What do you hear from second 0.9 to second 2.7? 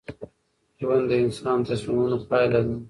د انسان د تصمیمونو پایله